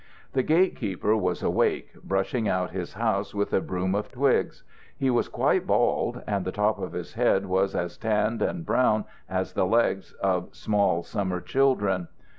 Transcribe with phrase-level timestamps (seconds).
[0.33, 4.63] The gate keeper was awake, brushing out his house with a broom of twigs.
[4.97, 9.05] He was quite bald, and the top of his head was as tanned and brown
[9.29, 12.07] as the legs of small summer children.